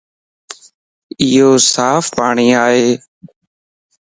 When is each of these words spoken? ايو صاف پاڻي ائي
ايو 1.21 1.49
صاف 1.73 2.03
پاڻي 2.17 2.47
ائي 2.65 2.87